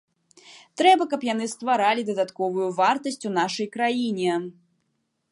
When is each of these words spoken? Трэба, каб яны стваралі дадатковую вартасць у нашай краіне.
Трэба, 0.81 1.03
каб 1.11 1.25
яны 1.33 1.45
стваралі 1.55 2.05
дадатковую 2.07 2.67
вартасць 2.79 3.19
у 3.29 3.33
нашай 3.39 3.67
краіне. 3.77 4.33